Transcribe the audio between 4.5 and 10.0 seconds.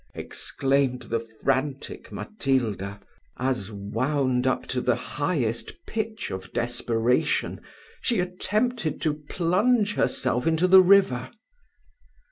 to the highest pitch of desperation, she attempted to plunge